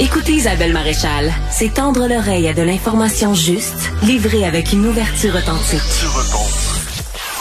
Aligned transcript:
Écoutez 0.00 0.32
Isabelle 0.32 0.72
Maréchal, 0.72 1.30
c'est 1.50 1.74
tendre 1.74 2.08
l'oreille 2.08 2.48
à 2.48 2.54
de 2.54 2.62
l'information 2.62 3.34
juste, 3.34 3.92
livrée 4.02 4.46
avec 4.46 4.72
une 4.72 4.86
ouverture 4.86 5.34
authentique. 5.36 5.78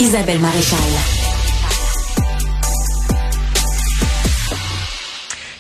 Isabelle 0.02 0.40
Maréchal. 0.40 1.19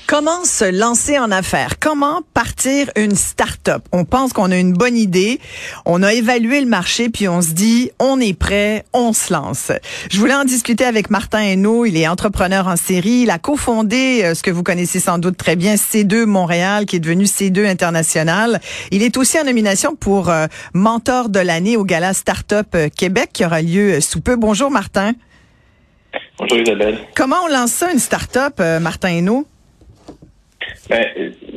Comment 0.09 0.43
se 0.43 0.65
lancer 0.65 1.19
en 1.19 1.29
affaires? 1.29 1.77
Comment 1.79 2.23
partir 2.33 2.89
une 2.95 3.15
start-up? 3.15 3.83
On 3.91 4.05
pense 4.05 4.33
qu'on 4.33 4.49
a 4.49 4.57
une 4.57 4.73
bonne 4.73 4.97
idée, 4.97 5.39
on 5.85 6.01
a 6.01 6.15
évalué 6.15 6.61
le 6.61 6.65
marché, 6.65 7.09
puis 7.09 7.27
on 7.27 7.43
se 7.43 7.51
dit, 7.51 7.91
on 7.99 8.19
est 8.19 8.33
prêt, 8.33 8.85
on 8.91 9.13
se 9.13 9.31
lance. 9.31 9.71
Je 10.09 10.19
voulais 10.19 10.33
en 10.33 10.45
discuter 10.45 10.83
avec 10.83 11.11
Martin 11.11 11.41
Hainaut, 11.41 11.85
il 11.85 11.95
est 11.95 12.07
entrepreneur 12.07 12.67
en 12.67 12.75
série, 12.75 13.21
il 13.21 13.29
a 13.29 13.37
cofondé 13.37 14.21
euh, 14.23 14.33
ce 14.33 14.41
que 14.41 14.49
vous 14.49 14.63
connaissez 14.63 14.99
sans 14.99 15.19
doute 15.19 15.37
très 15.37 15.55
bien, 15.55 15.75
C2 15.75 16.25
Montréal, 16.25 16.87
qui 16.87 16.95
est 16.95 16.99
devenu 16.99 17.25
C2 17.25 17.67
International. 17.67 18.59
Il 18.89 19.03
est 19.03 19.15
aussi 19.15 19.39
en 19.39 19.43
nomination 19.43 19.95
pour 19.95 20.29
euh, 20.29 20.47
mentor 20.73 21.29
de 21.29 21.39
l'année 21.39 21.77
au 21.77 21.83
Gala 21.83 22.15
Startup 22.15 22.65
euh, 22.73 22.89
Québec, 22.89 23.29
qui 23.31 23.45
aura 23.45 23.61
lieu 23.61 24.01
sous 24.01 24.21
peu. 24.21 24.37
Bonjour 24.37 24.71
Martin. 24.71 25.11
Bonjour 26.39 26.57
Isabelle. 26.57 26.97
Comment 27.15 27.43
on 27.45 27.47
lance 27.53 27.73
ça, 27.73 27.91
une 27.91 27.99
start-up, 27.99 28.59
Martin 28.81 29.09
Hainaut? 29.09 29.45
Ben, 30.89 31.05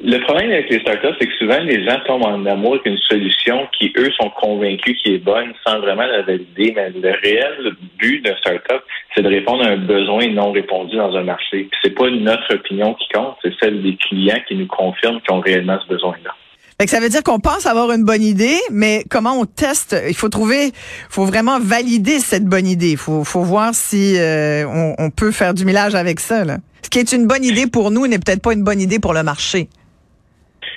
le 0.05 0.19
problème 0.19 0.51
avec 0.51 0.69
les 0.69 0.81
startups, 0.81 1.17
c'est 1.19 1.27
que 1.27 1.35
souvent 1.35 1.59
les 1.61 1.85
gens 1.85 1.99
tombent 2.07 2.25
en 2.25 2.45
amour 2.47 2.75
avec 2.75 2.87
une 2.87 2.99
solution 2.99 3.67
qui, 3.79 3.93
eux, 3.97 4.11
sont 4.21 4.31
convaincus 4.31 4.97
qui 5.03 5.15
est 5.15 5.19
bonne 5.19 5.53
sans 5.67 5.81
vraiment 5.81 6.07
la 6.07 6.23
valider. 6.23 6.73
Mais 6.77 6.91
le 6.91 7.11
réel 7.23 7.73
but 7.99 8.25
d'un 8.25 8.37
startup, 8.37 8.83
c'est 9.15 9.23
de 9.23 9.29
répondre 9.29 9.65
à 9.65 9.69
un 9.69 9.77
besoin 9.77 10.29
non 10.29 10.53
répondu 10.53 10.97
dans 10.97 11.17
un 11.17 11.23
marché. 11.23 11.69
Puis 11.71 11.81
c'est 11.83 11.95
pas 11.95 12.11
notre 12.11 12.55
opinion 12.55 12.95
qui 12.95 13.09
compte, 13.09 13.37
c'est 13.43 13.55
celle 13.61 13.83
des 13.83 13.97
clients 13.97 14.41
qui 14.47 14.55
nous 14.55 14.67
confirment 14.67 15.21
qu'ils 15.21 15.35
ont 15.35 15.41
réellement 15.41 15.79
ce 15.81 15.89
besoin-là. 15.89 16.35
Ça 16.91 17.01
veut 17.01 17.09
dire 17.09 17.23
qu'on 17.23 17.39
pense 17.39 17.67
avoir 17.67 17.93
une 17.93 18.05
bonne 18.05 18.23
idée, 18.23 18.57
mais 18.71 19.05
comment 19.11 19.39
on 19.39 19.45
teste? 19.45 19.97
Il 20.09 20.15
faut 20.15 20.29
trouver, 20.29 20.73
faut 21.09 21.25
vraiment 21.25 21.59
valider 21.61 22.19
cette 22.19 22.45
bonne 22.45 22.67
idée. 22.67 22.93
Il 22.93 22.97
faut, 22.97 23.23
voir 23.23 23.75
si 23.75 24.17
euh, 24.19 24.65
on, 24.99 25.11
peut 25.11 25.33
faire 25.33 25.55
du 25.55 25.65
millage 25.65 25.95
avec 25.95 26.21
ça. 26.21 26.45
Ce 26.83 26.91
qui 26.91 26.99
est 26.99 27.13
une 27.13 27.27
bonne 27.27 27.45
idée 27.45 27.67
pour 27.67 27.91
nous 27.91 28.07
n'est 28.07 28.19
peut-être 28.19 28.43
pas 28.43 28.53
une 28.53 28.65
bonne 28.65 28.81
idée 28.81 28.99
pour 28.99 29.13
le 29.13 29.23
marché. 29.23 29.69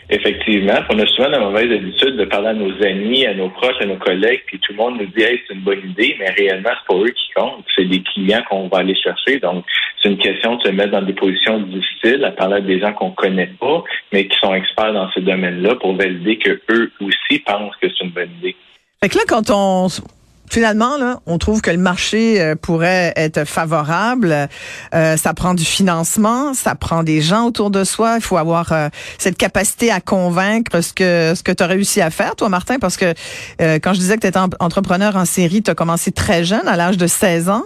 Effectivement, 0.10 0.80
on 0.90 1.00
a 1.00 1.06
souvent 1.08 1.30
la 1.30 1.40
mauvaise 1.40 1.72
habitude 1.72 2.16
de 2.18 2.26
parler 2.26 2.50
à 2.50 2.54
nos 2.54 2.72
amis, 2.84 3.26
à 3.26 3.34
nos 3.34 3.50
proches, 3.50 3.82
à 3.82 3.86
nos 3.86 3.98
collègues, 3.98 4.42
puis 4.46 4.60
tout 4.60 4.74
le 4.74 4.78
monde 4.78 5.00
nous 5.00 5.08
dit 5.08 5.24
hey, 5.24 5.42
c'est 5.48 5.56
une 5.56 5.62
bonne 5.62 5.82
idée, 5.90 6.16
mais 6.20 6.30
réellement, 6.30 6.70
c'est 6.70 6.96
pas 6.96 7.02
eux 7.02 7.10
qui 7.10 7.34
comptent, 7.36 7.66
c'est 7.76 7.86
des 7.86 8.04
clients 8.04 8.44
qu'on 8.48 8.68
va 8.68 8.80
aller 8.80 8.96
chercher. 8.96 9.40
Donc, 9.40 9.66
c'est 10.06 10.12
une 10.12 10.18
question 10.20 10.58
de 10.58 10.62
se 10.62 10.70
mettre 10.70 10.92
dans 10.92 11.02
des 11.02 11.14
positions 11.14 11.60
difficiles, 11.62 12.24
à 12.24 12.32
parler 12.32 12.58
à 12.58 12.62
des 12.62 12.80
gens 12.80 12.94
qu'on 12.94 13.12
connaît 13.12 13.52
pas, 13.60 13.84
mais 14.14 14.28
qui 14.28 14.38
sont 14.40 14.54
experts 14.54 14.94
dans 14.94 15.10
ce 15.12 15.20
domaine-là 15.20 15.76
pour 15.76 15.96
valider 15.96 16.38
que 16.38 16.62
eux 16.72 16.92
aussi 17.02 17.40
pensent 17.40 17.76
que 17.82 17.88
c'est 17.90 18.04
une 18.04 18.12
bonne 18.12 18.30
idée. 18.40 18.56
Fait 19.02 19.10
que 19.10 19.18
là, 19.18 19.24
quand 19.28 19.50
on 19.50 19.88
finalement, 20.48 20.98
là, 20.98 21.22
on 21.26 21.40
trouve 21.40 21.62
que 21.62 21.72
le 21.72 21.80
marché 21.80 22.40
euh, 22.40 22.54
pourrait 22.56 23.14
être 23.16 23.46
favorable. 23.46 24.48
Euh, 24.94 25.18
ça 25.18 25.34
prend 25.34 25.56
du 25.56 25.66
financement, 25.66 26.54
ça 26.54 26.76
prend 26.76 27.02
des 27.02 27.20
gens 27.20 27.48
autour 27.48 27.72
de 27.72 27.84
soi. 27.84 28.18
Il 28.18 28.22
faut 28.22 28.38
avoir 28.38 28.72
euh, 28.72 28.90
cette 29.18 29.38
capacité 29.38 29.92
à 29.92 30.02
convaincre 30.02 30.82
ce 30.82 30.94
que 30.94 31.34
ce 31.36 31.42
que 31.42 31.52
tu 31.52 31.64
as 31.64 31.68
réussi 31.68 32.00
à 32.00 32.12
faire, 32.12 32.36
toi, 32.36 32.48
Martin, 32.48 32.78
parce 32.78 32.96
que 32.96 33.16
quand 33.58 33.94
je 33.94 34.00
disais 34.00 34.16
que 34.18 34.22
tu 34.22 34.28
étais 34.28 34.40
entrepreneur 34.60 35.16
en 35.16 35.26
série, 35.26 35.64
tu 35.64 35.72
as 35.72 35.76
commencé 35.76 36.12
très 36.12 36.44
jeune, 36.44 36.68
à 36.68 36.76
l'âge 36.76 36.98
de 36.98 37.08
16 37.08 37.50
ans. 37.50 37.64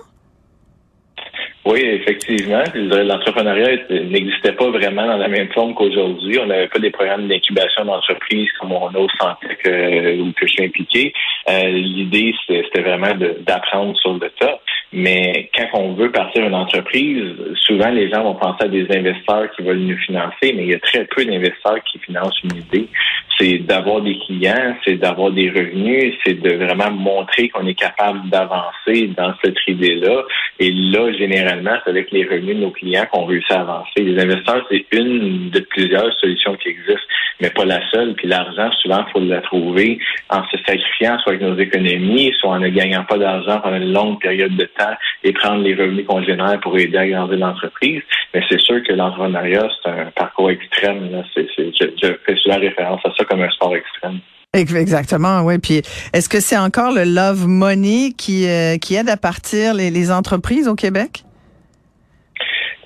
Oui, 1.70 1.82
effectivement. 1.82 2.64
L'entrepreneuriat 2.74 3.78
n'existait 3.92 4.54
pas 4.54 4.72
vraiment 4.72 5.06
dans 5.06 5.18
la 5.18 5.28
même 5.28 5.50
forme 5.50 5.76
qu'aujourd'hui. 5.76 6.40
On 6.40 6.48
n'avait 6.48 6.68
pas 6.68 6.80
des 6.80 6.90
programmes 6.90 7.28
d'incubation 7.28 7.86
d'entreprise 7.86 8.50
comme 8.60 8.72
on 8.72 8.88
a 8.88 8.98
au 8.98 9.08
centre 9.22 9.48
que, 9.64 10.20
où 10.20 10.32
que 10.32 10.48
je 10.48 10.52
suis 10.52 10.66
impliqué. 10.66 11.14
Euh, 11.48 11.70
L'idée, 11.70 12.34
c'était 12.48 12.82
vraiment 12.82 13.14
d'apprendre 13.46 13.96
sur 14.00 14.14
le 14.14 14.32
tas. 14.40 14.60
Mais 14.92 15.52
quand 15.56 15.68
on 15.74 15.94
veut 15.94 16.12
partir 16.12 16.44
une 16.44 16.56
entreprise, 16.56 17.36
souvent 17.68 17.90
les 17.90 18.10
gens 18.10 18.24
vont 18.24 18.34
penser 18.34 18.64
à 18.64 18.68
des 18.68 18.88
investisseurs 18.90 19.52
qui 19.56 19.62
veulent 19.62 19.78
nous 19.78 19.98
financer, 19.98 20.54
mais 20.54 20.64
il 20.64 20.72
y 20.72 20.74
a 20.74 20.80
très 20.80 21.06
peu 21.06 21.24
d'investisseurs 21.24 21.84
qui 21.84 22.00
financent 22.00 22.42
une 22.44 22.58
idée. 22.58 22.88
C'est 23.40 23.60
d'avoir 23.60 24.02
des 24.02 24.18
clients, 24.20 24.76
c'est 24.86 24.96
d'avoir 24.96 25.32
des 25.32 25.50
revenus, 25.50 26.14
c'est 26.26 26.40
de 26.42 26.56
vraiment 26.56 26.92
montrer 26.92 27.50
qu'on 27.50 27.66
est 27.66 27.80
capable 27.80 28.30
d'avancer 28.30 29.08
dans 29.16 29.34
cette 29.44 29.58
idée-là. 29.68 30.24
Et 30.60 30.72
là, 30.72 31.12
généralement, 31.14 31.72
c'est 31.84 31.92
avec 31.92 32.12
les 32.12 32.26
revenus 32.26 32.58
de 32.58 32.62
nos 32.62 32.72
clients 32.72 33.06
qu'on 33.12 33.26
réussit 33.26 33.52
à 33.52 33.62
avancer. 33.62 34.00
Les 34.00 34.22
investisseurs, 34.22 34.66
c'est 34.70 34.86
une 34.92 35.50
de 35.50 35.60
plusieurs 35.62 36.14
solutions 36.20 36.56
qui 36.56 36.70
existent, 36.70 37.08
mais 37.40 37.50
pas 37.50 37.66
la 37.66 37.80
seule. 37.92 38.14
Puis 38.16 38.28
l'argent, 38.28 38.72
souvent, 38.82 39.06
il 39.08 39.12
faut 39.12 39.20
la 39.20 39.42
trouver 39.42 40.00
en 40.30 40.44
se 40.50 40.58
sacrifiant 40.66 41.18
soit 41.20 41.34
avec 41.34 41.42
nos 41.42 41.58
économies, 41.58 42.34
soit 42.40 42.52
en 42.52 42.60
ne 42.60 42.70
gagnant 42.70 43.06
pas 43.06 43.18
d'argent 43.18 43.60
pendant 43.62 43.78
une 43.78 43.94
longue 43.94 44.20
période 44.20 44.56
de 44.56 44.66
temps 44.66 44.96
et 45.24 45.32
prendre 45.34 45.64
les 45.64 45.76
revenus 45.76 46.06
qu'on 46.06 46.24
génère 46.24 46.60
pour 46.60 46.78
aider 46.78 46.98
à 46.98 47.08
grandir 47.08 47.38
l'entreprise. 47.38 48.02
Mais 48.34 48.42
c'est 48.50 48.60
sûr 48.60 48.84
que 48.84 48.94
l'entrepreneuriat, 48.94 49.70
c'est 49.82 49.90
un 49.90 50.06
parcours 50.16 50.52
extrême. 50.52 51.24
je, 51.36 52.08
fais 52.26 52.36
souvent 52.36 52.60
référence 52.60 53.02
à 53.06 53.14
ça 53.18 53.26
comme 53.30 53.42
un 53.42 53.50
sport 53.52 53.76
extrême. 53.76 54.20
Exactement, 54.54 55.42
oui. 55.44 55.60
Puis, 55.60 55.82
est-ce 56.12 56.28
que 56.28 56.40
c'est 56.40 56.58
encore 56.58 56.92
le 56.92 57.04
love 57.04 57.48
money 57.48 58.14
qui, 58.18 58.48
euh, 58.48 58.78
qui 58.78 58.96
aide 58.96 59.10
à 59.10 59.18
partir 59.18 59.76
les, 59.76 60.12
entreprises 60.12 60.68
au 60.68 60.76
Québec? 60.76 61.24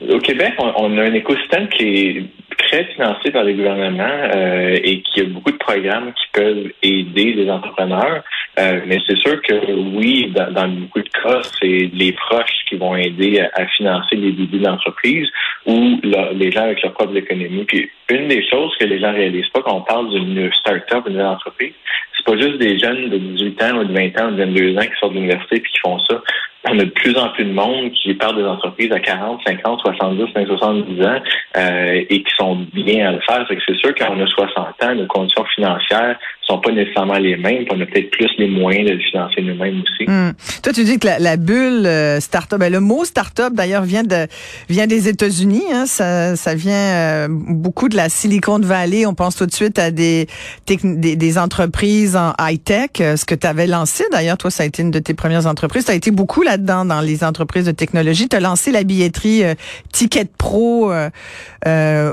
Au 0.01 0.19
Québec, 0.19 0.53
on, 0.57 0.97
a 0.97 1.03
un 1.03 1.13
écosystème 1.13 1.69
qui 1.69 1.85
est 1.85 2.23
très 2.57 2.83
financé 2.93 3.31
par 3.31 3.45
les 3.45 3.53
gouvernements 3.53 4.03
euh, 4.03 4.77
et 4.83 5.01
qui 5.03 5.21
a 5.21 5.23
beaucoup 5.25 5.51
de 5.51 5.57
programmes 5.57 6.11
qui 6.13 6.25
peuvent 6.33 6.71
aider 6.83 7.33
les 7.33 7.49
entrepreneurs. 7.49 8.23
Euh, 8.59 8.81
mais 8.85 8.99
c'est 9.07 9.17
sûr 9.17 9.41
que 9.41 9.71
oui, 9.95 10.31
dans, 10.31 10.67
beaucoup 10.67 11.01
de 11.01 11.09
cas, 11.09 11.41
c'est 11.59 11.89
les 11.91 12.11
proches 12.11 12.65
qui 12.69 12.75
vont 12.75 12.95
aider 12.95 13.39
à, 13.39 13.65
financer 13.67 14.15
les 14.15 14.31
débuts 14.31 14.59
d'entreprise 14.59 15.27
ou 15.65 15.99
les 16.35 16.51
gens 16.51 16.63
avec 16.63 16.81
leur 16.83 16.93
propre 16.93 17.15
économie. 17.15 17.65
Une 18.09 18.27
des 18.27 18.47
choses 18.47 18.75
que 18.79 18.85
les 18.85 18.99
gens 18.99 19.11
réalisent 19.11 19.49
pas 19.49 19.61
quand 19.61 19.77
on 19.77 19.81
parle 19.81 20.11
d'une 20.11 20.51
start-up, 20.53 21.09
d'une 21.09 21.21
entreprise, 21.21 21.73
c'est 22.15 22.25
pas 22.25 22.39
juste 22.39 22.57
des 22.59 22.77
jeunes 22.77 23.09
de 23.09 23.17
18 23.17 23.63
ans 23.63 23.77
ou 23.79 23.83
de 23.85 23.93
20 23.93 24.21
ans 24.21 24.27
ou 24.27 24.35
de 24.35 24.43
22 24.43 24.77
ans 24.77 24.81
qui 24.81 24.99
sortent 24.99 25.13
de 25.13 25.17
l'université 25.17 25.59
puis 25.59 25.71
qui 25.71 25.79
font 25.79 25.99
ça. 25.99 26.21
On 26.65 26.79
a 26.79 26.85
de 26.85 26.89
plus 26.89 27.17
en 27.17 27.29
plus 27.29 27.45
de 27.45 27.51
monde 27.51 27.91
qui 27.91 28.13
partent 28.13 28.37
des 28.37 28.43
entreprises 28.43 28.91
à 28.91 28.99
40, 28.99 29.41
50, 29.45 29.81
70, 29.81 30.33
70 30.33 31.01
ans 31.05 31.19
euh, 31.57 32.03
et 32.09 32.23
qui 32.23 32.31
sont 32.37 32.65
bien 32.73 33.09
à 33.09 33.11
le 33.11 33.19
faire. 33.27 33.45
C'est 33.49 33.75
sûr 33.75 33.93
qu'on 33.95 34.19
a 34.21 34.27
60 34.27 34.83
ans, 34.83 34.95
nos 34.95 35.07
conditions 35.07 35.45
financières 35.55 36.17
sont 36.47 36.59
pas 36.59 36.71
nécessairement 36.71 37.17
les 37.17 37.37
mêmes. 37.37 37.65
On 37.71 37.79
a 37.79 37.85
peut-être 37.85 38.11
plus 38.11 38.29
les 38.37 38.47
moyens 38.47 38.89
de 38.89 38.95
le 38.95 38.99
financer 38.99 39.41
nous-mêmes 39.41 39.81
aussi. 39.81 40.09
Hmm. 40.09 40.31
Toi, 40.61 40.73
tu 40.73 40.83
dis 40.83 40.99
que 40.99 41.07
la, 41.07 41.37
bulle 41.37 41.85
euh, 41.85 42.19
start-up, 42.19 42.59
ben, 42.59 42.71
le 42.71 42.79
mot 42.79 43.05
start-up 43.05 43.53
d'ailleurs 43.53 43.83
vient 43.83 44.03
de 44.03 44.27
vient 44.69 44.87
des 44.87 45.07
États-Unis. 45.07 45.63
Hein, 45.71 45.85
ça, 45.85 46.35
ça 46.35 46.55
vient 46.55 46.73
euh, 46.73 47.27
beaucoup 47.29 47.87
de 47.87 47.95
la 47.95 48.09
Silicon 48.09 48.59
Valley. 48.59 49.05
On 49.05 49.13
pense 49.13 49.35
tout 49.35 49.45
de 49.45 49.53
suite 49.53 49.79
à 49.79 49.91
des 49.91 50.27
des, 50.67 51.15
des 51.15 51.37
entreprises 51.37 52.15
en 52.15 52.33
high-tech. 52.39 52.89
Euh, 52.99 53.15
ce 53.15 53.25
que 53.25 53.35
tu 53.35 53.47
avais 53.47 53.67
lancé 53.67 54.03
d'ailleurs, 54.11 54.37
toi, 54.37 54.51
ça 54.51 54.63
a 54.63 54.65
été 54.65 54.81
une 54.81 54.91
de 54.91 54.99
tes 54.99 55.13
premières 55.13 55.47
entreprises. 55.47 55.85
Tu 55.85 55.91
as 55.91 55.95
été 55.95 56.11
beaucoup 56.11 56.43
là-dedans 56.53 56.85
dans 56.85 57.01
les 57.01 57.23
entreprises 57.23 57.65
de 57.65 57.71
technologie. 57.71 58.29
Tu 58.29 58.35
as 58.35 58.39
lancé 58.39 58.71
la 58.71 58.83
billetterie 58.83 59.43
Ticket 59.91 60.29
Pro 60.37 60.91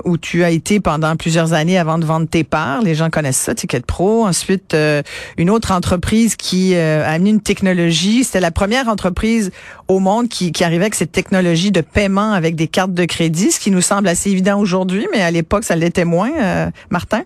où 0.05 0.19
tu 0.19 0.45
as 0.45 0.51
été 0.51 0.81
pendant 0.81 1.17
plusieurs 1.17 1.53
années 1.53 1.79
avant 1.79 1.99
de 1.99 2.05
vendre 2.05 2.27
tes 2.27 2.45
parts. 2.45 2.83
Les 2.83 2.95
gens 2.95 3.11
connaissent 3.11 3.37
ça, 3.37 3.55
Ticket 3.55 3.81
Pro. 3.81 4.27
Ensuite, 4.27 4.75
euh, 4.75 5.03
une 5.37 5.51
autre 5.51 5.73
entreprise 5.73 6.37
qui 6.37 6.75
euh, 6.75 7.05
a 7.05 7.11
amené 7.11 7.31
une 7.31 7.41
technologie. 7.41 8.25
C'était 8.25 8.41
la 8.41 8.51
première 8.51 8.89
entreprise 8.89 9.51
au 9.89 9.99
monde 9.99 10.29
qui, 10.29 10.53
qui 10.53 10.65
arrivait 10.65 10.85
avec 10.85 10.95
cette 10.95 11.13
technologie 11.13 11.71
de 11.71 11.81
paiement 11.81 12.33
avec 12.33 12.55
des 12.57 12.69
cartes 12.69 12.95
de 12.95 13.05
crédit, 13.05 13.51
ce 13.51 13.61
qui 13.61 13.71
nous 13.71 13.81
semble 13.81 14.09
assez 14.09 14.31
évident 14.31 14.59
aujourd'hui, 14.59 15.07
mais 15.13 15.23
à 15.23 15.31
l'époque, 15.31 15.65
ça 15.65 15.77
l'était 15.77 16.05
moins. 16.05 16.31
Euh, 16.41 16.71
Martin? 16.91 17.23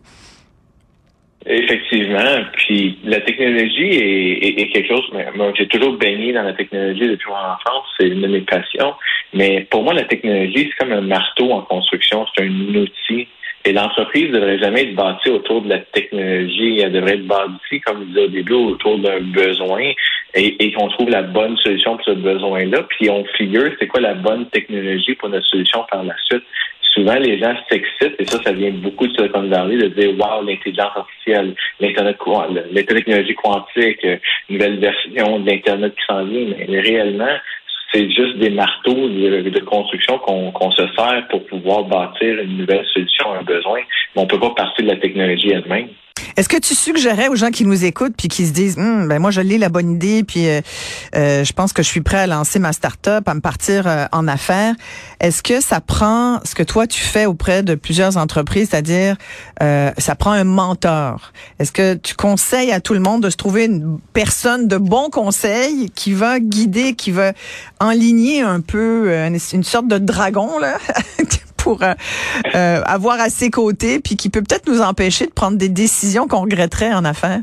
Effectivement. 1.47 2.45
Puis 2.55 2.99
la 3.05 3.21
technologie 3.21 3.91
est, 3.91 4.61
est, 4.61 4.69
quelque 4.69 4.89
chose. 4.89 5.05
Moi, 5.35 5.53
j'ai 5.57 5.69
toujours 5.69 5.93
baigné 5.99 6.33
dans 6.33 6.43
la 6.43 6.55
technologie 6.55 7.07
depuis 7.07 7.29
mon 7.29 7.37
enfance. 7.37 7.87
C'est 7.99 8.09
une 8.09 8.23
de 8.23 8.29
mes 8.29 8.41
passions. 8.41 8.95
Mais 9.35 9.67
pour 9.71 9.83
moi, 9.83 9.93
la 9.93 10.05
technologie, 10.05 10.71
c'est 10.71 10.85
comme 10.85 10.93
un 10.93 11.03
marteau 11.03 11.53
en 11.53 11.63
construction. 11.63 12.27
C'est 12.35 12.45
un 12.45 12.75
outil. 12.75 13.29
Et 13.67 13.73
l'entreprise 13.73 14.29
ne 14.29 14.35
devrait 14.35 14.59
jamais 14.59 14.83
être 14.83 14.95
bâtie 14.95 15.31
autour 15.31 15.63
de 15.63 15.71
la 15.71 15.79
technologie. 15.79 16.81
Elle 16.81 16.93
devrait 16.93 17.15
être 17.15 17.27
bâtie, 17.27 17.81
comme 17.81 18.01
je 18.01 18.07
disais 18.09 18.25
au 18.25 18.29
début, 18.29 18.53
autour 18.53 18.99
d'un 18.99 19.21
besoin 19.21 19.93
et, 20.35 20.73
qu'on 20.73 20.89
trouve 20.89 21.09
la 21.09 21.23
bonne 21.23 21.57
solution 21.59 21.97
pour 21.97 22.05
ce 22.05 22.11
besoin-là. 22.13 22.83
Puis 22.91 23.09
on 23.09 23.25
figure 23.37 23.71
c'est 23.79 23.87
quoi 23.87 24.01
la 24.01 24.15
bonne 24.15 24.47
technologie 24.51 25.15
pour 25.15 25.29
notre 25.29 25.47
solution 25.47 25.85
par 25.91 26.05
la 26.05 26.15
suite? 26.27 26.45
Souvent, 26.95 27.15
les 27.15 27.39
gens 27.39 27.55
s'excitent, 27.69 28.15
et 28.21 28.25
ça, 28.25 28.41
ça 28.43 28.53
vient 28.53 28.71
beaucoup 28.71 29.09
de 29.09 29.15
Silicon 29.15 29.49
Valley, 29.49 29.77
de 29.77 29.89
dire, 29.89 30.11
wow, 30.17 30.43
l'intelligence 30.45 30.93
artificielle, 30.95 31.55
l'Internet, 31.81 32.17
la 32.71 32.83
technologie 32.85 33.35
quantique, 33.35 34.07
nouvelle 34.49 34.79
version 34.79 35.41
de 35.41 35.51
l'Internet 35.51 35.93
qui 35.97 36.05
s'en 36.07 36.25
vient. 36.25 36.55
Mais 36.69 36.81
réellement, 36.81 37.37
c'est 37.93 38.09
juste 38.11 38.39
des 38.39 38.51
marteaux 38.51 39.09
de, 39.09 39.61
construction 39.61 40.19
qu'on 40.19 40.71
se 40.71 40.87
sert 40.97 41.27
pour 41.31 41.45
pouvoir 41.47 41.85
bâtir 41.85 42.41
une 42.41 42.59
nouvelle 42.59 42.87
solution 42.93 43.33
à 43.33 43.39
un 43.39 43.43
besoin. 43.43 43.81
on 44.15 44.27
peut 44.27 44.39
pas 44.39 44.51
partir 44.51 44.85
de 44.85 44.91
la 44.91 44.97
technologie 44.97 45.51
elle-même. 45.51 45.89
Est-ce 46.37 46.49
que 46.49 46.57
tu 46.57 46.75
suggérais 46.75 47.29
aux 47.29 47.37
gens 47.37 47.51
qui 47.51 47.65
nous 47.65 47.85
écoutent 47.85 48.15
puis 48.17 48.29
qui 48.29 48.47
se 48.47 48.53
disent, 48.53 48.77
hum, 48.77 49.07
ben 49.07 49.21
moi 49.21 49.31
je 49.31 49.41
lis 49.41 49.59
la 49.59 49.69
bonne 49.69 49.93
idée 49.93 50.25
puis 50.25 50.49
euh, 50.49 50.61
euh, 51.15 51.45
je 51.45 51.53
pense 51.53 51.73
que 51.73 51.83
je 51.83 51.89
suis 51.89 52.01
prêt 52.01 52.19
à 52.19 52.27
lancer 52.27 52.59
ma 52.59 52.73
start-up, 52.73 53.29
à 53.29 53.35
me 53.35 53.41
partir 53.41 53.87
euh, 53.87 54.07
en 54.11 54.27
affaires. 54.27 54.75
Est-ce 55.21 55.43
que 55.43 55.61
ça 55.61 55.81
prend 55.81 56.41
ce 56.45 56.55
que 56.55 56.65
toi 56.65 56.87
tu 56.87 57.01
fais 57.01 57.27
auprès 57.27 57.63
de 57.63 57.75
plusieurs 57.77 58.17
entreprises, 58.17 58.69
c'est-à-dire 58.71 59.17
ça 59.61 60.15
prend 60.17 60.33
un 60.33 60.45
mentor? 60.45 61.33
Est-ce 61.59 61.73
que 61.73 61.95
tu 61.95 62.15
conseilles 62.15 62.73
à 62.73 62.81
tout 62.81 62.95
le 62.95 63.01
monde 63.01 63.23
de 63.23 63.31
se 63.31 63.37
trouver 63.37 63.67
une 63.67 63.99
personne 64.13 64.69
de 64.69 64.77
bon 64.77 65.11
conseil 65.11 65.91
qui 65.91 66.13
va 66.13 66.41
guider, 66.41 66.95
qui 66.95 67.11
va 67.11 67.33
enligner 67.81 68.43
un 68.43 68.61
peu 68.61 69.13
une, 69.13 69.39
une 69.53 69.65
sorte 69.65 69.89
de 69.89 69.99
dragon 69.99 70.59
là? 70.59 70.79
pour 71.65 71.83
euh, 71.83 71.95
euh, 72.55 72.83
avoir 72.85 73.19
à 73.19 73.31
ses 73.31 73.51
côtés, 73.51 73.99
puis 73.99 74.17
qui 74.17 74.29
peut 74.29 74.43
peut-être 74.43 74.69
nous 74.69 74.83
empêcher 74.83 75.27
de 75.27 75.33
prendre 75.33 75.57
des 75.57 75.71
décisions 75.71 76.29
qu'on 76.29 76.43
regretterait 76.43 76.93
en 76.93 77.07
affaires? 77.07 77.41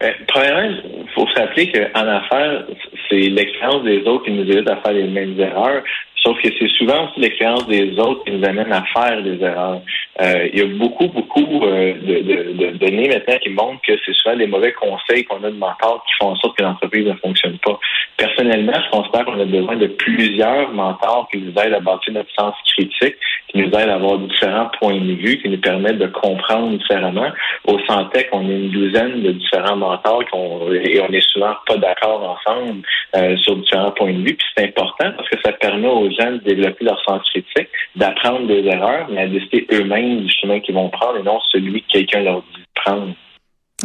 Ben, 0.00 0.14
premièrement, 0.26 0.62
il 0.62 1.08
faut 1.14 1.26
se 1.26 1.38
rappeler 1.38 1.70
qu'en 1.70 2.08
affaires, 2.08 2.64
c'est 3.08 3.28
l'expérience 3.28 3.84
des 3.84 4.00
autres 4.06 4.24
qui 4.24 4.30
nous 4.30 4.50
évite 4.50 4.68
à 4.70 4.76
faire 4.76 4.92
les 4.92 5.08
mêmes 5.08 5.38
erreurs. 5.38 5.82
Sauf 6.22 6.40
que 6.42 6.48
c'est 6.58 6.68
souvent 6.72 7.08
aussi 7.08 7.20
l'expérience 7.20 7.66
des 7.66 7.98
autres 7.98 8.24
qui 8.24 8.32
nous 8.32 8.46
amène 8.46 8.70
à 8.72 8.84
faire 8.94 9.22
des 9.22 9.42
erreurs. 9.42 9.80
Euh, 10.20 10.48
il 10.52 10.58
y 10.58 10.62
a 10.62 10.66
beaucoup, 10.66 11.08
beaucoup 11.08 11.64
euh, 11.64 11.94
de, 11.94 12.20
de, 12.20 12.52
de, 12.52 12.76
données 12.76 13.08
maintenant 13.08 13.38
qui 13.42 13.48
montrent 13.48 13.80
que 13.80 13.92
c'est 14.04 14.12
souvent 14.12 14.36
les 14.36 14.46
mauvais 14.46 14.72
conseils 14.72 15.24
qu'on 15.24 15.42
a 15.42 15.50
de 15.50 15.56
mentors 15.56 16.04
qui 16.06 16.12
font 16.20 16.32
en 16.32 16.36
sorte 16.36 16.58
que 16.58 16.62
l'entreprise 16.62 17.06
ne 17.06 17.14
fonctionne 17.14 17.56
pas. 17.64 17.78
Personnellement, 18.18 18.74
je 18.74 18.90
considère 18.90 19.24
qu'on 19.24 19.40
a 19.40 19.46
besoin 19.46 19.76
de 19.76 19.86
plusieurs 19.86 20.70
mentors 20.72 21.26
qui 21.32 21.38
nous 21.38 21.52
aident 21.52 21.74
à 21.74 21.80
bâtir 21.80 22.12
notre 22.12 22.30
sens 22.38 22.54
critique, 22.66 23.16
qui 23.50 23.58
nous 23.58 23.68
aident 23.68 23.88
à 23.88 23.94
avoir 23.94 24.18
différents 24.18 24.70
points 24.80 25.00
de 25.00 25.14
vue, 25.14 25.40
qui 25.42 25.48
nous 25.48 25.60
permettent 25.60 25.98
de 25.98 26.06
comprendre 26.06 26.76
différemment. 26.76 27.28
Au 27.64 27.78
Santec, 27.86 28.28
on 28.32 28.48
a 28.48 28.52
une 28.52 28.70
douzaine 28.70 29.22
de 29.22 29.32
différents 29.32 29.76
mentors 29.76 30.22
et 30.22 31.00
on 31.00 31.12
est 31.12 31.28
souvent 31.32 31.54
pas 31.66 31.76
d'accord 31.76 32.38
ensemble 32.46 32.82
euh, 33.16 33.36
sur 33.38 33.56
différents 33.56 33.92
points 33.92 34.12
de 34.12 34.18
vue. 34.18 34.34
Puis 34.34 34.46
c'est 34.56 34.64
important 34.64 35.12
parce 35.16 35.28
que 35.28 35.36
ça 35.44 35.52
permet 35.52 35.88
aux 35.88 36.10
gens 36.10 36.32
de 36.32 36.38
développer 36.44 36.84
leur 36.84 37.02
sens 37.04 37.22
critique, 37.30 37.68
d'apprendre 37.96 38.46
des 38.46 38.64
erreurs, 38.66 39.08
mais 39.10 39.22
à 39.22 39.26
décider 39.26 39.66
eux-mêmes 39.72 40.20
du 40.20 40.32
chemin 40.32 40.60
qu'ils 40.60 40.74
vont 40.74 40.88
prendre 40.88 41.18
et 41.18 41.22
non 41.22 41.40
celui 41.50 41.82
que 41.82 41.88
quelqu'un 41.92 42.22
leur 42.22 42.42
dit 42.42 42.60
de 42.60 42.80
prendre. 42.82 43.14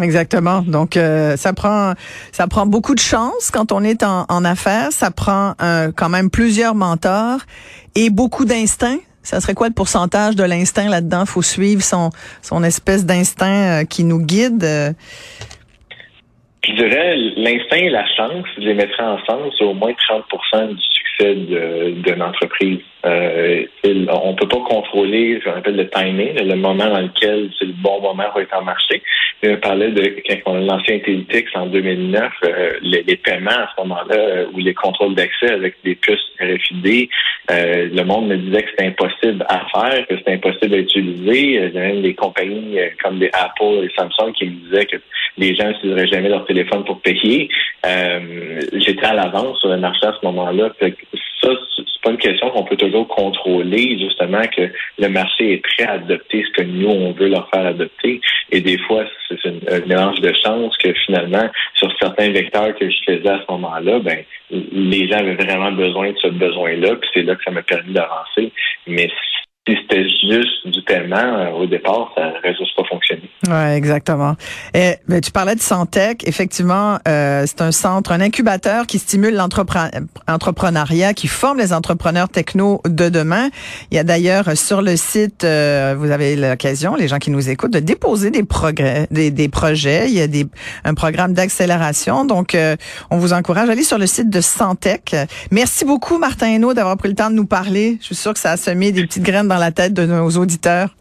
Exactement. 0.02 0.62
Donc 0.62 0.98
euh, 0.98 1.38
ça 1.38 1.54
prend 1.54 1.94
ça 2.32 2.48
prend 2.48 2.66
beaucoup 2.66 2.96
de 2.96 3.00
chance 3.00 3.50
quand 3.52 3.72
on 3.72 3.82
est 3.82 4.04
en, 4.04 4.26
en 4.28 4.44
affaires. 4.44 4.92
Ça 4.92 5.10
prend 5.10 5.54
euh, 5.62 5.92
quand 5.96 6.10
même 6.10 6.30
plusieurs 6.30 6.76
mentors 6.76 7.40
et 7.96 8.10
beaucoup 8.10 8.46
d'instinct. 8.46 8.98
Ça 9.26 9.42
serait 9.42 9.56
quoi 9.56 9.68
le 9.68 9.74
pourcentage 9.74 10.36
de 10.36 10.44
l'instinct 10.44 10.88
là-dedans? 10.88 11.26
Faut 11.26 11.42
suivre 11.42 11.82
son 11.82 12.12
son 12.42 12.64
espèce 12.64 13.06
d'instinct 13.06 13.82
euh, 13.82 13.84
qui 13.84 14.04
nous 14.04 14.20
guide. 14.20 14.64
Je 16.68 16.74
dirais 16.74 17.16
l'instinct 17.36 17.78
et 17.78 17.90
la 17.90 18.06
chance, 18.16 18.46
je 18.58 18.62
les 18.64 18.74
mettrais 18.74 19.04
ensemble, 19.04 19.52
c'est 19.58 19.66
au 19.66 19.74
moins 19.74 19.92
30% 19.92 20.70
du 20.70 20.82
succès 20.82 21.36
d'une 21.36 22.22
entreprise. 22.22 22.80
Euh, 23.06 23.66
on 24.10 24.34
peut 24.34 24.48
pas 24.48 24.62
contrôler, 24.68 25.40
je 25.44 25.50
rappelle, 25.50 25.76
le 25.76 25.88
timing, 25.90 26.34
le 26.36 26.56
moment 26.56 26.90
dans 26.90 27.02
lequel 27.02 27.50
c'est 27.58 27.66
le 27.66 27.74
bon 27.74 28.02
moment 28.02 28.24
pour 28.32 28.42
être 28.42 28.58
en 28.58 28.64
marché. 28.64 29.04
Je 29.44 29.56
parlais 29.56 29.92
de 29.92 30.16
quand 30.28 30.38
on 30.48 30.56
a 30.56 30.60
lancé 30.62 30.96
Intellytix 30.96 31.46
en 31.56 31.68
2009, 31.68 32.32
euh, 32.46 32.74
les, 32.82 33.04
paiements 33.18 33.52
à 33.52 33.70
ce 33.76 33.82
moment-là, 33.82 34.16
euh, 34.16 34.46
ou 34.54 34.60
les 34.60 34.74
contrôles 34.74 35.14
d'accès 35.14 35.52
avec 35.52 35.76
des 35.84 35.96
puces 35.96 36.32
RFID, 36.40 37.10
le 37.50 38.04
monde 38.04 38.28
me 38.28 38.38
disait 38.38 38.64
que 38.64 38.70
c'était 38.72 38.88
impossible 38.88 39.46
à 39.50 39.66
faire, 39.74 40.08
que 40.08 40.18
c'était 40.18 40.34
impossible 40.34 40.74
à 40.74 40.78
utiliser. 40.80 41.42
Il 41.42 41.74
y 41.74 41.78
a 41.78 41.82
même 41.82 42.02
des 42.02 42.16
compagnies 42.16 42.78
comme 43.04 43.22
Apple 43.34 43.84
et 43.84 43.92
Samsung 43.96 44.34
qui 44.34 44.46
me 44.46 44.70
disaient 44.70 44.86
que 44.86 44.98
les 45.38 45.54
gens 45.56 45.68
n'utiliseraient 45.68 46.08
jamais 46.08 46.30
leur 46.30 46.46
téléphone 46.46 46.84
pour 46.86 47.02
payer. 47.02 47.50
J'étais 48.74 49.06
à 49.06 49.14
l'avance 49.14 49.60
sur 49.60 49.70
le 49.70 49.78
marché 49.78 50.06
à 50.08 50.14
ce 50.20 50.26
moment-là. 50.26 50.72
Ça, 51.42 51.50
pas 52.06 52.12
une 52.12 52.18
question 52.18 52.52
qu'on 52.52 52.64
peut 52.64 52.78
toujours 52.78 53.08
contrôler, 53.08 53.98
justement, 53.98 54.44
que 54.56 54.72
le 55.00 55.10
marché 55.10 55.54
est 55.54 55.58
prêt 55.58 55.86
à 55.86 55.94
adopter 55.94 56.44
ce 56.44 56.62
que 56.62 56.68
nous, 56.68 56.88
on 56.88 57.12
veut 57.14 57.30
leur 57.30 57.50
faire 57.50 57.66
adopter. 57.66 58.22
Et 58.52 58.62
des 58.62 58.78
fois, 58.78 59.06
c'est 59.28 59.48
un 59.48 59.86
mélange 59.88 60.22
de 60.22 60.32
chance 60.44 60.78
que 60.78 60.94
finalement, 61.06 61.50
sur 61.74 61.92
certains 62.00 62.30
vecteurs 62.30 62.76
que 62.76 62.88
je 62.88 62.96
faisais 63.08 63.28
à 63.28 63.42
ce 63.42 63.52
moment-là, 63.52 64.00
ben, 64.00 64.24
les 64.52 65.08
gens 65.08 65.18
avaient 65.18 65.34
vraiment 65.34 65.72
besoin 65.72 66.12
de 66.12 66.18
ce 66.22 66.28
besoin-là, 66.28 66.96
puis 66.96 67.10
c'est 67.16 67.24
là 67.24 67.36
que 67.36 67.44
ça 67.44 67.50
m'a 67.50 67.64
permis 67.64 67.94
d'avancer. 67.94 68.52
Mais 68.86 69.10
si 69.68 69.76
c'était 69.82 70.04
juste 70.04 70.68
du 70.68 70.82
paiement 70.84 71.16
euh, 71.18 71.50
au 71.52 71.66
départ, 71.66 72.12
ça 72.16 72.28
n'aurait 72.28 72.56
juste 72.56 72.76
pas 72.76 72.84
fonctionné. 72.88 73.24
Oui, 73.48 73.76
exactement. 73.76 74.36
Et, 74.76 74.96
ben, 75.08 75.22
tu 75.22 75.32
parlais 75.32 75.56
de 75.56 75.60
Santec. 75.60 76.28
Effectivement, 76.28 77.00
euh, 77.08 77.46
c'est 77.48 77.62
un 77.62 77.72
centre, 77.72 78.12
un 78.12 78.22
incubateur 78.22 78.86
qui 78.86 79.00
stimule 79.00 79.36
l'entrepreneuriat, 79.36 81.14
qui 81.16 81.28
forme 81.28 81.58
les 81.58 81.74
entrepreneurs 81.74 82.30
techno 82.30 82.82
de 82.86 83.10
demain. 83.10 83.50
Il 83.90 83.96
y 83.96 84.00
a 84.00 84.04
d'ailleurs 84.04 84.56
sur 84.56 84.84
le 84.84 84.96
site, 84.98 85.44
euh, 85.44 85.96
vous 85.98 86.12
avez 86.12 86.36
l'occasion, 86.36 86.96
les 86.96 87.08
gens 87.08 87.18
qui 87.18 87.32
nous 87.32 87.50
écoutent, 87.50 87.74
de 87.74 87.80
déposer 87.80 88.30
des 88.30 88.44
progrès, 88.44 89.08
des, 89.10 89.32
des 89.32 89.50
projets. 89.50 90.06
Il 90.10 90.14
y 90.16 90.22
a 90.22 90.28
des, 90.28 90.46
un 90.84 90.94
programme 90.94 91.34
d'accélération. 91.34 92.26
Donc, 92.26 92.56
on 93.10 93.18
vous 93.18 93.34
encourage 93.34 93.70
à 93.70 93.72
aller 93.72 93.84
sur 93.84 93.98
le 93.98 94.06
site 94.06 94.30
de 94.30 94.42
Santec. 94.42 95.16
Merci 95.50 95.86
beaucoup, 95.86 96.20
Martin 96.20 96.48
Hainaut, 96.50 96.74
d'avoir 96.74 96.98
pris 96.98 97.10
le 97.10 97.16
temps 97.16 97.32
de 97.32 97.36
nous 97.36 97.48
parler. 97.48 97.98
Je 98.00 98.06
suis 98.06 98.16
sûr 98.16 98.34
que 98.34 98.40
ça 98.40 98.52
a 98.52 98.58
semé 98.58 98.92
des 98.92 99.04
petites 99.04 99.24
graines 99.24 99.48
dans 99.48 99.55
la 99.60 99.72
tête 99.72 99.94
de 99.94 100.06
nos 100.06 100.30
auditeurs. 100.32 100.96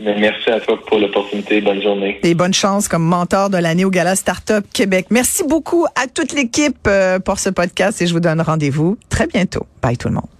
Merci 0.00 0.50
à 0.50 0.60
toi 0.60 0.78
pour 0.84 0.98
l'opportunité. 0.98 1.60
Bonne 1.60 1.80
journée. 1.80 2.18
Et 2.22 2.34
bonne 2.34 2.54
chance 2.54 2.88
comme 2.88 3.04
mentor 3.04 3.50
de 3.50 3.58
l'année 3.58 3.84
au 3.84 3.90
Gala 3.90 4.16
Startup 4.16 4.64
Québec. 4.72 5.06
Merci 5.10 5.44
beaucoup 5.46 5.86
à 5.94 6.08
toute 6.08 6.32
l'équipe 6.32 6.86
euh, 6.86 7.18
pour 7.18 7.38
ce 7.38 7.50
podcast 7.50 8.02
et 8.02 8.06
je 8.06 8.12
vous 8.12 8.20
donne 8.20 8.40
rendez-vous 8.40 8.98
très 9.08 9.26
bientôt. 9.26 9.66
Bye 9.80 9.96
tout 9.96 10.08
le 10.08 10.14
monde. 10.14 10.32